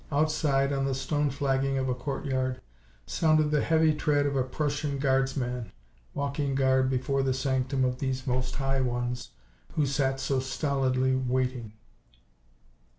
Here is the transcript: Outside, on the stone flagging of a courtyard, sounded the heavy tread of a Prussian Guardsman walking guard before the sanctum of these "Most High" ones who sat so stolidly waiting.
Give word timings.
Outside, 0.11 0.73
on 0.73 0.85
the 0.85 0.95
stone 0.95 1.29
flagging 1.29 1.77
of 1.77 1.87
a 1.87 1.93
courtyard, 1.93 2.59
sounded 3.05 3.51
the 3.51 3.61
heavy 3.61 3.93
tread 3.93 4.25
of 4.25 4.35
a 4.35 4.41
Prussian 4.41 4.97
Guardsman 4.97 5.71
walking 6.15 6.55
guard 6.55 6.89
before 6.89 7.21
the 7.21 7.35
sanctum 7.35 7.85
of 7.85 7.99
these 7.99 8.25
"Most 8.25 8.55
High" 8.55 8.81
ones 8.81 9.29
who 9.75 9.85
sat 9.85 10.19
so 10.19 10.39
stolidly 10.39 11.13
waiting. 11.15 11.73